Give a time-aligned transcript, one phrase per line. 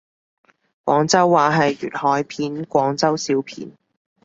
[0.83, 3.71] 廣州話係粵海片廣州小片